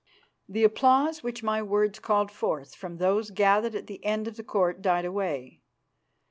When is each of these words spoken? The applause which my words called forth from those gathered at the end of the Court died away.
The 0.49 0.63
applause 0.63 1.21
which 1.21 1.43
my 1.43 1.61
words 1.61 1.99
called 1.99 2.31
forth 2.31 2.73
from 2.73 2.97
those 2.97 3.29
gathered 3.29 3.75
at 3.75 3.85
the 3.85 4.03
end 4.03 4.27
of 4.27 4.35
the 4.35 4.43
Court 4.43 4.81
died 4.81 5.05
away. 5.05 5.61